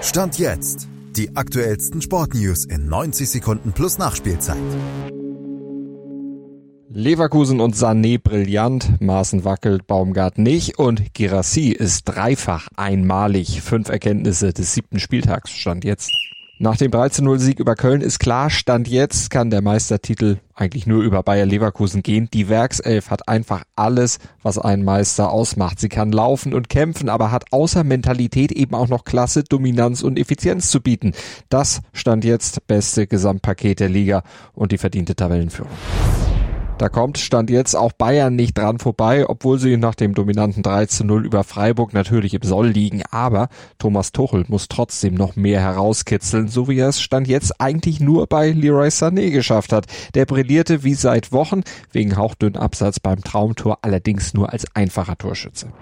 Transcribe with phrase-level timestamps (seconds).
[0.00, 0.88] Stand jetzt.
[1.16, 4.56] Die aktuellsten Sportnews in 90 Sekunden plus Nachspielzeit.
[6.88, 13.60] Leverkusen und Sané brillant, Maaßen wackelt, Baumgart nicht und Girassi ist dreifach einmalig.
[13.60, 16.12] Fünf Erkenntnisse des siebten Spieltags stand jetzt.
[16.60, 21.22] Nach dem 13-0-Sieg über Köln ist klar, Stand jetzt kann der Meistertitel eigentlich nur über
[21.22, 22.28] Bayer Leverkusen gehen.
[22.32, 25.78] Die Werkself hat einfach alles, was einen Meister ausmacht.
[25.78, 30.18] Sie kann laufen und kämpfen, aber hat außer Mentalität eben auch noch Klasse, Dominanz und
[30.18, 31.12] Effizienz zu bieten.
[31.48, 35.70] Das stand jetzt beste Gesamtpaket der Liga und die verdiente Tabellenführung.
[36.78, 40.86] Da kommt Stand jetzt auch Bayern nicht dran vorbei, obwohl sie nach dem dominanten 3
[40.86, 43.02] zu 0 über Freiburg natürlich im Soll liegen.
[43.10, 47.98] Aber Thomas Tuchel muss trotzdem noch mehr herauskitzeln, so wie er es Stand jetzt eigentlich
[47.98, 49.86] nur bei Leroy Sané geschafft hat.
[50.14, 55.72] Der brillierte wie seit Wochen wegen hauchdünn Absatz beim Traumtor, allerdings nur als einfacher Torschütze.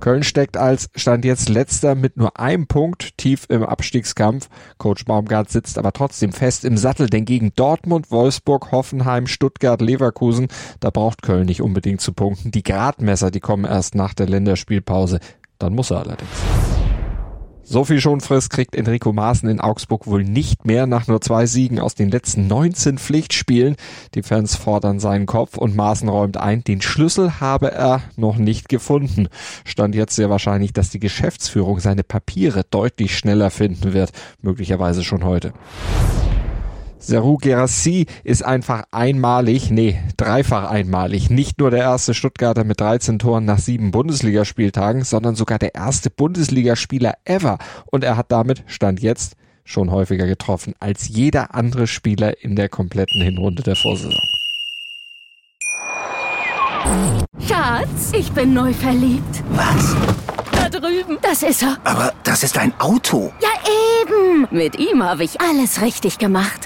[0.00, 4.48] Köln steckt als Stand jetzt letzter mit nur einem Punkt tief im Abstiegskampf.
[4.78, 10.48] Coach Baumgart sitzt aber trotzdem fest im Sattel, denn gegen Dortmund, Wolfsburg, Hoffenheim, Stuttgart, Leverkusen,
[10.80, 12.50] da braucht Köln nicht unbedingt zu punkten.
[12.50, 15.20] Die Gradmesser, die kommen erst nach der Länderspielpause.
[15.58, 16.65] Dann muss er allerdings.
[17.68, 21.80] So viel Schonfrist kriegt Enrico Maaßen in Augsburg wohl nicht mehr nach nur zwei Siegen
[21.80, 23.74] aus den letzten 19 Pflichtspielen.
[24.14, 28.68] Die Fans fordern seinen Kopf und Maaßen räumt ein, den Schlüssel habe er noch nicht
[28.68, 29.26] gefunden.
[29.64, 35.24] Stand jetzt sehr wahrscheinlich, dass die Geschäftsführung seine Papiere deutlich schneller finden wird, möglicherweise schon
[35.24, 35.52] heute.
[36.98, 41.30] Seru Gerassi ist einfach einmalig, nee, dreifach einmalig.
[41.30, 46.10] Nicht nur der erste Stuttgarter mit 13 Toren nach sieben Bundesligaspieltagen, sondern sogar der erste
[46.10, 47.58] Bundesligaspieler ever.
[47.86, 52.68] Und er hat damit, Stand jetzt, schon häufiger getroffen als jeder andere Spieler in der
[52.68, 54.12] kompletten Hinrunde der Vorsaison.
[57.46, 59.42] Schatz, ich bin neu verliebt.
[59.50, 59.96] Was?
[60.52, 61.18] Da drüben.
[61.20, 61.76] Das ist er.
[61.84, 63.32] Aber das ist ein Auto.
[63.40, 63.48] Ja,
[64.02, 64.46] eben.
[64.50, 66.65] Mit ihm habe ich alles richtig gemacht.